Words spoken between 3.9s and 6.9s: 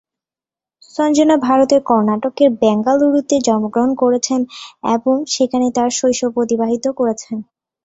করেছেন এবং সেখানেই তাঁর শৈশব অতিবাহিত